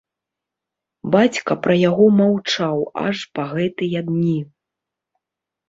Бацька 1.15 1.57
пра 1.65 1.75
яго 1.89 2.07
маўчаў 2.23 2.77
аж 3.05 3.17
па 3.37 3.47
гэтыя 3.55 4.05
дні. 4.11 4.35